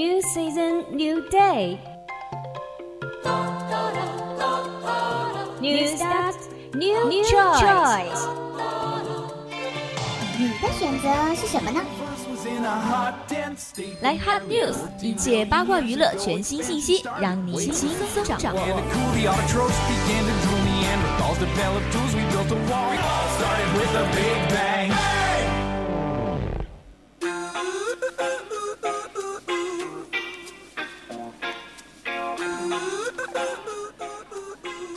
[0.00, 1.78] New season, new day.
[5.60, 6.34] New start,
[6.72, 8.28] new, new choice.
[10.38, 11.80] 你的选择是什么呢？
[14.00, 18.62] 来 Hot News，一切八卦娱乐全新信息，让你轻松掌握。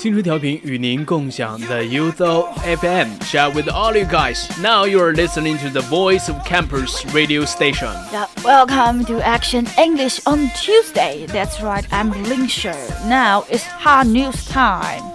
[0.04, 2.22] 青春调频与您共享的 Youth
[2.64, 4.48] FM share with all you guys.
[4.62, 7.92] Now you are listening to the voice of campus radio station.
[8.14, 11.26] Yeah, welcome to Action English on Tuesday.
[11.28, 12.78] That's right, I'm Ling Sher.
[13.08, 15.13] Now it's hard news time.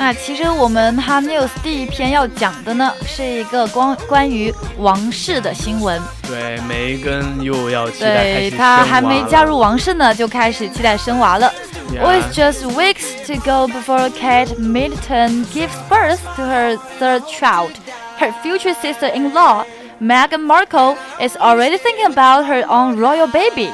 [0.00, 6.00] 那其实我们 Hot News 第一篇要讲的呢，是一个关关于王室的新闻。
[6.26, 11.52] 对，梅根又要期待对她还没加入王室呢，就开始期待生娃了。
[11.92, 12.00] Yeah.
[12.00, 17.72] With just weeks to go before Kate Middleton gives birth to her third child,
[18.18, 19.66] her future sister-in-law,
[20.00, 23.70] Meghan Markle, is already thinking about her own royal baby.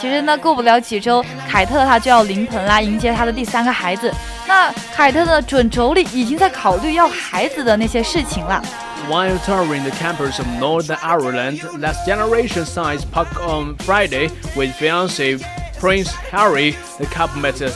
[0.00, 4.12] 其实呢，过不了几周，凯特她就要临盆啦，迎接她的第三个孩子。
[4.49, 8.61] 那凯特的准妯娌已经在考虑要孩子的那些事情了。
[9.09, 15.39] While touring the campus of Northern Ireland, Last Generation signs Puck on Friday with fiancé
[15.79, 16.75] Prince Harry.
[16.97, 17.71] The couple met a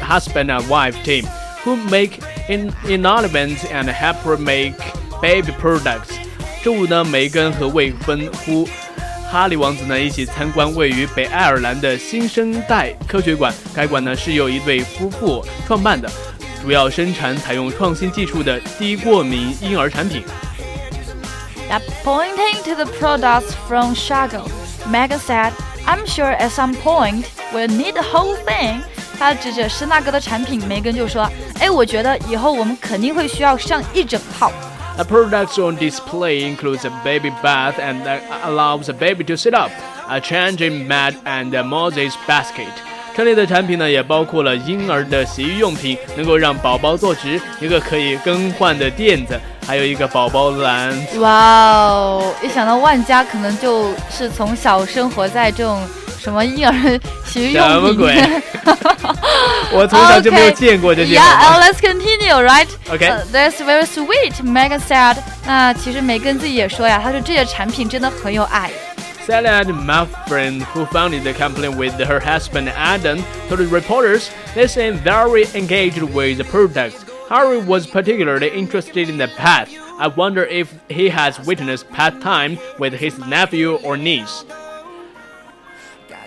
[0.00, 1.26] husband and wife team
[1.64, 4.74] who make in inanimate and happy make
[5.22, 6.10] baby products.
[6.62, 8.68] 周五呢，梅根和未婚夫
[9.33, 13.51] 哈利王子呢一起参观位于北爱尔兰的新生代科学馆。
[13.73, 16.07] 该馆呢是由一对夫妇创办的，
[16.61, 20.23] 主要生产采用创新技术的低过敏婴儿产品。
[21.67, 24.45] 啊 pointing to the products from Shago,
[24.87, 25.51] Megan said,
[25.87, 28.83] "I'm sure at some point we'll need the whole thing."
[29.17, 31.27] 他指着施纳格的产品，梅根就说
[31.59, 34.51] ：“哎，我觉得以后我们肯定会需要上一整套。”
[34.95, 38.03] The products on display includes a baby bath and
[38.43, 39.71] allows a baby to sit up,
[40.07, 42.69] a changing mat, and a Moses basket.
[43.15, 50.95] 车内的产品呢，也包括了婴儿的洗浴用品，能够让宝宝坐直，一个可以更换的垫子，还有一个宝宝篮。
[51.19, 52.33] 哇哦！
[52.43, 55.81] 一想到万家可能就是从小生活在这种
[56.22, 58.14] 什么婴儿洗浴用品，什么鬼？
[59.72, 61.16] 我从小就没有见过这些。
[61.16, 62.68] Yeah, let's continue, right?
[62.88, 63.22] Okay.
[63.32, 65.16] That's very sweet, Megan said.
[65.46, 68.70] 那其实梅根自己也说呀，她说这些产品真的很有爱。
[69.26, 76.02] Salad Muffin, who founded the company with her husband Adam, told reporters they seem very engaged
[76.02, 77.04] with the products.
[77.28, 79.68] Harry was particularly interested in the pet.
[80.00, 84.44] I wonder if he has witnessed pet time with his nephew or niece.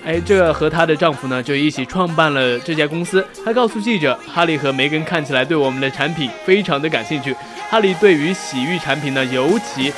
[0.07, 3.27] 哎，这和她的丈夫呢就一起创办了这家公司。
[3.45, 7.35] 她告诉记者，哈利和梅根看起来对我们的产品非常的感兴趣。
[7.69, 9.93] 哈利对于洗浴产品呢尤其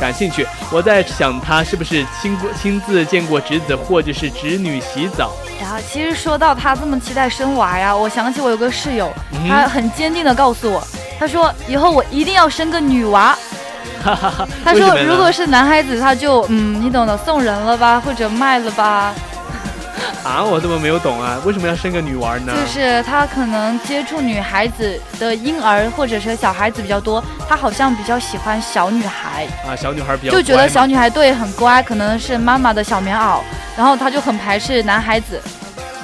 [0.00, 0.46] 感兴趣。
[0.70, 5.32] 我在想，他是不是亲过亲自见过侄子或者是侄女洗澡？
[5.60, 9.12] 呀，其实说到他这么期待生娃呀，我想起我有个室友，
[9.48, 10.80] 他很坚定的告诉我，
[11.18, 13.36] 他说以后我一定要生个女娃。
[14.04, 14.48] 哈哈哈。
[14.64, 19.12] 他说如果是男孩子，他就嗯，你懂的，送人了吧，或者卖了吧。
[20.24, 21.40] 啊，我怎么没有懂啊？
[21.44, 22.52] 为什么要生个女娃呢？
[22.54, 33.40] 就是他可能接触女孩子的婴儿或者是小孩子比较多，他好像比较喜欢小女孩啊，小女孩比较就觉得小女孩对很乖，可能是妈妈的小棉袄，
[33.76, 35.40] 然后他就很排斥男孩子。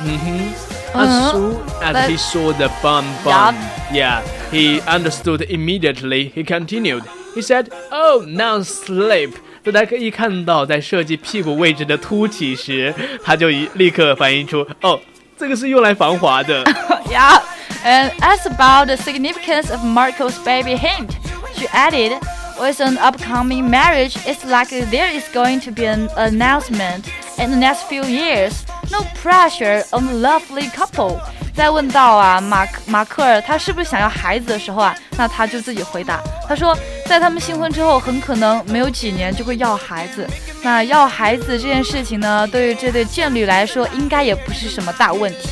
[0.05, 0.75] 嗯哼。
[0.97, 3.57] As soon as he saw the bum bum,
[3.91, 4.21] yeah,
[4.53, 6.31] he understood immediately.
[6.33, 7.03] He continued.
[7.35, 9.33] He said, "Oh, now sleep."
[9.73, 12.95] 大家可以看到在设计屁股位置的凸起时，
[13.25, 15.01] 他就一立刻反应出，哦，
[15.39, 16.63] 这个是用来防滑的。
[17.11, 17.41] yeah,
[17.85, 21.11] and as about the significance of Marco's baby hint,
[21.55, 22.13] she added,
[22.59, 27.05] with an upcoming marriage, it's like there is going to be an announcement
[27.39, 28.65] in the next few years.
[28.91, 31.19] No pressure on the lovely couple.
[31.55, 40.28] 在问到啊马克马克尔他是不是想要孩子的时候啊，那他就自己回答，他说在他们新婚之后，很可能没有几年就会要孩子。
[40.62, 45.50] 那要孩子这件事情呢，对于这对眷侣来说，应该也不是什么大问题。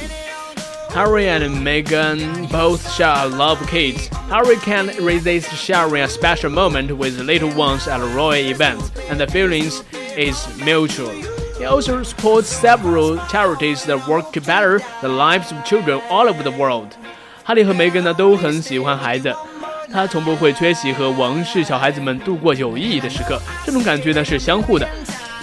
[0.95, 4.09] Harry and Meghan both share a love of kids.
[4.29, 9.27] Harry can't resist sharing a special moment with little ones at royal events, and the
[9.27, 9.81] feelings
[10.17, 11.13] is mutual.
[11.59, 16.41] He also supports several charities that work to better the lives of children all over
[16.41, 16.87] the world.
[17.43, 19.33] 哈利和梅根呢都很喜欢孩子，
[19.91, 24.87] 他从不会缺席和王室小孩子们度过有意义的时刻，这种感觉呢是相互的。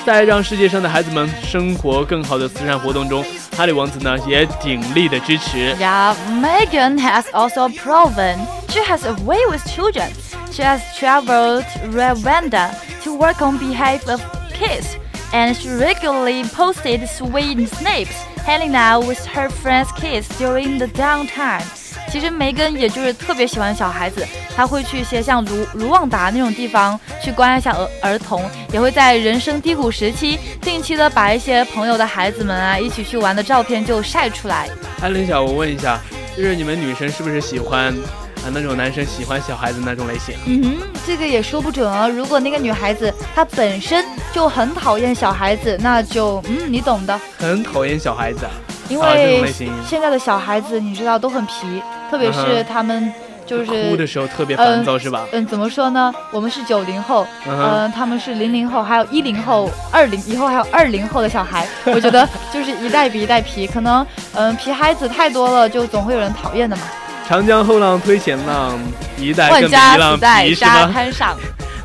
[0.04, 3.25] 在让世界上的孩子们生活更好的慈善活动中，
[3.56, 5.75] 哈利王子呢也鼎力的支持。
[5.76, 8.36] Yeah, Meghan has also proven
[8.69, 10.10] she has a way with children.
[10.52, 14.20] She has traveled Rwanda to work on behalf of
[14.52, 14.88] kids,
[15.32, 18.14] and she regularly posted sweet snaps
[18.44, 21.62] hanging out with her friends' kids during the downtime.
[22.10, 24.25] 其实梅根也就是特别喜欢小孩子，
[24.59, 34.67] 她会去一些像卢卢旺达那种地方去关爱一下儿儿童，也会在人生低谷时期定期的把一些朋友的孩子们啊一起去玩的照片就晒出来。
[35.01, 35.97] 哎，林晓，我问一下，
[36.35, 37.85] 就是你们女生是不是喜欢
[38.44, 40.35] 啊那种男生喜欢小孩子那种类型？
[40.45, 42.09] 嗯哼，这个也说不准哦。
[42.09, 44.03] 如果那个女孩子她本身
[44.33, 47.17] 就很讨厌小孩子，那就嗯，你懂的。
[47.38, 48.51] 很讨厌小孩子啊，
[48.89, 49.41] 因为
[49.88, 53.09] 现在的小孩子你知道都很皮，特别是他们
[53.49, 55.25] 就是哭的时候特别烦躁、是吧？
[55.31, 56.13] 嗯，怎么说呢？
[56.31, 64.05] 我们是九零后，嗯他们是零零后，还有一零后、二零以后还有二零后的小孩，我觉得就是一代比一代皮，可能
[64.35, 66.83] 嗯皮孩子太多了，就总会有人讨厌的嘛。
[67.27, 68.79] 长江后浪推前浪，
[69.17, 70.91] 一代更比一浪皮是沙吗？
[70.93, 71.35] 滩上。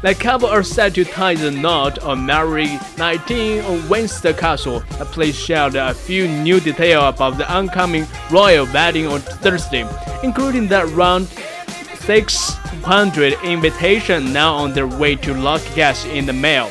[0.02, 4.82] The couple are set to tie the knot on Mary 19 on Windsor Castle.
[4.98, 9.86] The police shared a few new details about the oncoming royal wedding on Thursday,
[10.22, 11.28] including that around
[12.06, 16.66] 600 invitations now on their way to lock guests in the mail.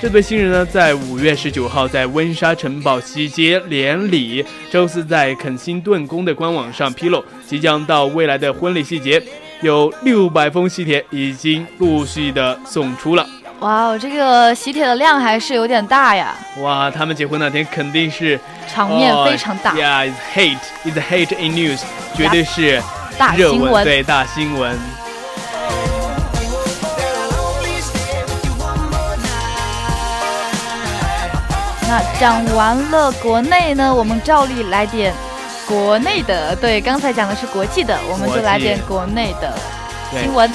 [0.00, 9.22] 这对新人呢，在五月十九号在温莎城堡西街连理，周四在肯辛顿宫的官网上披露，即将到未来的婚礼细节，
[9.62, 13.26] 有六百封喜帖已经陆续的送出了。
[13.60, 18.38] 哇哦，这个喜帖的量还是有点大呀，哇，他们结婚那天肯定是
[18.68, 21.80] 场面非常大，哦 Yeah, it's hate, it's hate in news，
[22.14, 22.82] 绝对是
[23.18, 23.84] 大新闻。
[23.84, 24.78] 对大新闻。
[31.88, 35.14] 那讲完了国内呢，我们照例来点
[35.68, 36.54] 国内的。
[36.56, 39.52] 对，刚才讲的是国际的，我们就来点国内的
[40.10, 40.50] 新闻。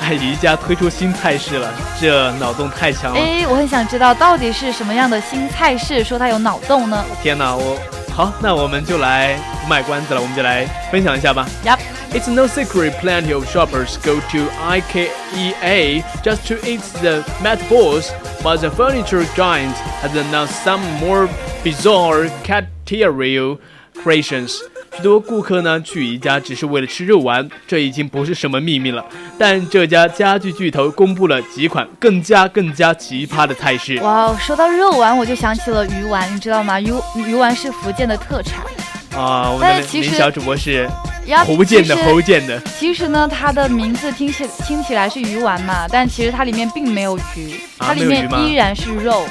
[0.00, 1.68] 哎，宜家推出新菜式了，
[2.00, 3.18] 这脑洞太强了！
[3.18, 7.76] 哎，我很想知道到底是什么样的新菜式，说它有脑洞呢天哪，我
[8.14, 11.46] 好，那我们就来不卖关子了，我们就来分享一下吧。
[11.64, 11.78] ？Yup，
[12.12, 18.10] It's no secret plenty of shoppers go to IKEA just to eat the meatballs,
[18.42, 21.28] but the furniture giant has announced some more
[21.62, 23.58] bizarre caterial
[24.02, 24.56] creations.
[24.96, 29.04] 许多顾客呢去宜家只是为了吃肉丸，这已经不是什么秘密了。
[29.38, 33.98] 但这家家具巨头公布了几款更加更加奇葩的菜式。
[33.98, 36.80] 哇哦，说到肉丸，我就想起了鱼丸，你知道吗？
[36.80, 38.64] 鱼鱼丸是福建的特产。
[39.14, 40.88] 啊，我们的林小主播是
[41.26, 49.26] 呀，福建的其实福建的，其实呢，它的名字听起听起来是鱼丸嘛，但其实它里面并没有鱼，啊它里面依然是肉，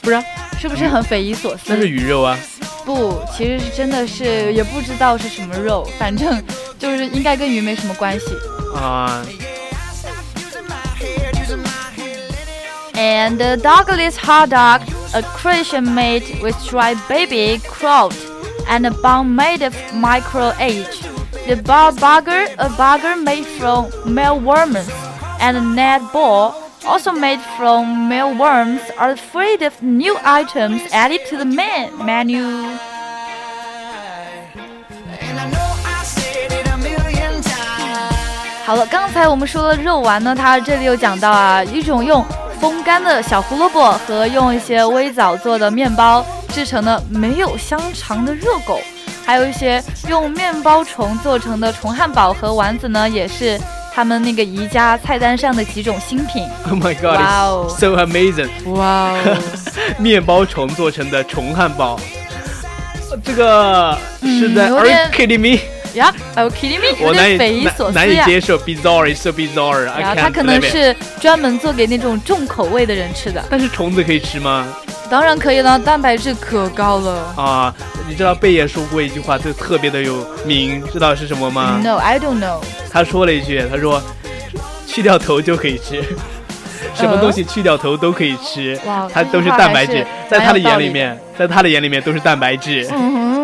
[0.00, 0.24] 不是啊？
[0.60, 1.62] 是不是很匪夷所思？
[1.66, 2.36] 那是鱼肉啊。
[2.84, 6.42] 不，其实是真的是也不知道是什么肉，反正
[6.78, 8.26] 就是应该跟鱼没什么关系。
[8.74, 9.24] 啊
[12.94, 14.80] ，And the dogless hot dog,
[15.12, 18.12] a creation made with dry baby kraut
[18.69, 21.01] and a bun made of micro age.
[21.47, 24.89] The bar burger, a burger made from mealworms,
[25.39, 31.37] and a net ball, also made from mealworms, are three of new items added to
[31.37, 32.43] the men menu.
[38.65, 42.25] 好了，刚才我们说的肉丸呢，它这里有讲到啊，一种用
[42.59, 48.80] 风干的小胡萝卜和用一些微枣做的面包 制成的没有香肠的热狗，
[49.24, 53.58] 还有一些用面包虫做成的虫汉堡和丸子呢，也是
[53.94, 56.46] 他们那个宜家菜单上的几种新品。
[56.68, 57.68] Oh my god, Wow.
[57.68, 58.48] it's so amazing！
[58.72, 59.42] 哇哦，
[59.98, 61.98] 面包虫做成的虫汉堡，
[63.10, 65.60] 呃这个是在 Are kidding me？
[65.94, 67.00] 呀，Are you kidding me？
[67.00, 68.24] 有我难以点匪夷所难思呀。
[68.24, 69.82] 难以接受，bizarre so bizarre。
[69.82, 73.44] 然后 I 它可能是专门做给那种重口味的人吃的。
[73.50, 74.68] 但是虫子可以吃吗？
[75.10, 77.34] 当然可以了，蛋白质可高了。
[77.36, 77.74] 啊，
[78.08, 82.60] 你知道贝爷说过一句话，就特别的有名，知道是什么吗？No, I don't know。
[82.92, 84.00] 他说了一句，他说
[84.86, 86.00] 去掉头就可以吃，
[86.94, 92.88] 什么东西去掉头都可以吃，哇它都是蛋白质，在他的眼里面，在他的眼里面都是蛋白质。
[92.92, 93.40] 嗯哼。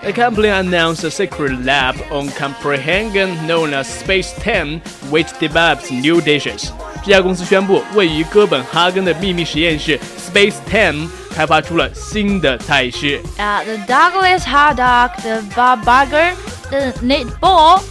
[0.00, 6.22] The company announced a secret lab on Copenhagen known as Space 10, which develops new
[6.22, 6.70] dishes.
[7.07, 13.21] 这家公司宣布，位于哥本哈根的秘密实验室 Space 10开发出了新的菜式。
[13.37, 16.33] Uh, the Douglas hot dog, the Bob burger,
[16.69, 17.81] the meatball,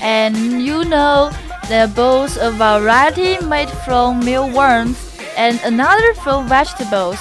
[0.00, 1.30] and you know,
[1.68, 4.96] they're both a variety made from mealworms
[5.36, 7.18] and another from vegetables.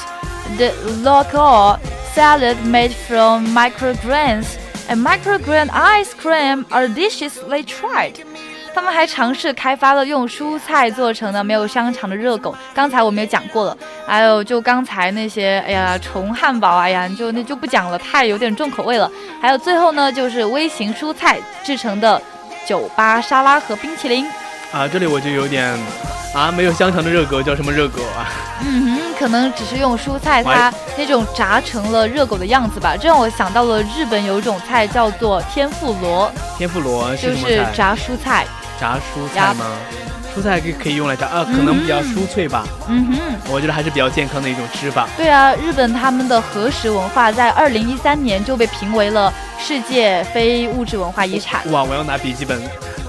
[0.57, 0.71] The
[1.03, 1.77] local
[2.13, 4.57] salad made from microgreens
[4.89, 8.23] and microgreen ice cream are dishes they tried.
[8.76, 13.74] 他们还尝试开发了用蔬菜做成的没有香肠的热狗，刚才我们也讲过了。
[14.06, 19.10] 还有就刚才那些，哎呀，虫汉堡，哎呀，就那就不讲了，太有点重口味了。
[19.40, 22.20] 还有最后呢，就是微型蔬菜制成的
[22.66, 24.26] 酒吧沙拉和冰淇淋。
[24.70, 25.66] 啊，这里我就有点
[26.34, 28.28] 啊，没有香肠的热狗叫什么热狗啊？
[28.60, 32.94] 嗯哼，可能只是用蔬菜它那种炸成了热狗的样子吧。
[32.94, 37.48] 这让我想到了日本有一种菜叫做天妇罗，天妇罗是就？
[37.48, 38.44] 是炸蔬菜。
[38.80, 39.66] 炸蔬菜吗？
[40.36, 42.66] 蔬菜可以可以用来炸啊，可能比较酥脆吧。
[42.88, 43.18] 嗯哼。
[43.50, 45.08] 我觉得还是比较健康的一种吃法。
[45.16, 51.62] 对啊，日本他们的和食文化在二零一三年就被评为了世界非物质文化遗产。
[51.72, 52.60] 哇，我要拿笔记本。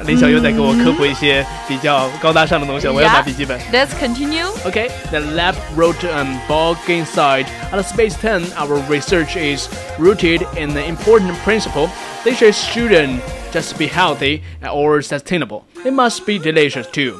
[0.05, 3.59] 林小优在给我科普一些比较高大上的东西，我要拿笔记本。
[3.73, 4.45] Let's continue.
[4.63, 7.47] Okay, the lab wrote on blog inside.
[7.73, 9.67] At Space 10, our research is
[9.99, 11.89] rooted in the important principle:
[12.23, 13.19] dishes shouldn't
[13.51, 15.63] just be healthy and/or sustainable.
[15.83, 17.15] it must be delicious too.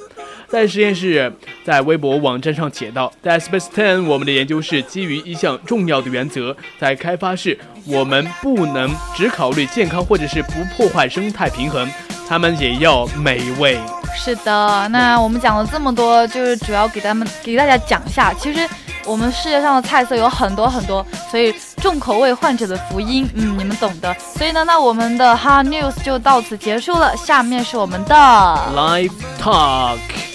[0.49, 1.31] 在实验室
[1.65, 11.89] 在微博网站上写道，在 Space Ten，我们的研究是基于一项重要的原则，在开发室，我们不能只考虑健康或者是不破坏生态平衡，
[12.29, 13.77] 它们也要美味。
[14.15, 18.65] 是的，那我们讲了这么多，就是主要给他们给大家讲一下，其实
[19.07, 24.13] 我们世界上的菜色有很多很多，所以重口味患者的福音，嗯，你们懂的。
[24.37, 28.13] 所以呢，那我们的 Hot News 就到此结束了，下面是我们的
[28.75, 29.11] Live
[29.41, 30.26] Talk。